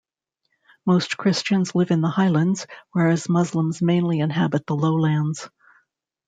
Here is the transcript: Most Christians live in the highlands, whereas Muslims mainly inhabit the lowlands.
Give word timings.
Most 0.83 1.15
Christians 1.15 1.75
live 1.75 1.91
in 1.91 2.01
the 2.01 2.09
highlands, 2.09 2.65
whereas 2.91 3.29
Muslims 3.29 3.83
mainly 3.83 4.19
inhabit 4.19 4.65
the 4.65 4.75
lowlands. 4.75 5.47